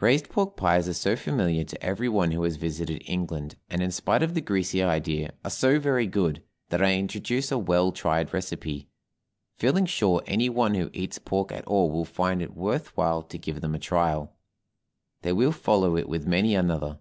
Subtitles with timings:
[0.00, 3.90] RAISED PORK PIES are so familiar to every one who has visited England, and, in
[3.90, 8.32] spite of the greasy idea, are so very good, that I introduce a well tried
[8.32, 8.88] recipe,
[9.58, 13.36] feeling sure any one who eats pork at all will find it worth while to
[13.36, 14.32] give them a trial;
[15.20, 16.98] they will follow it with many another.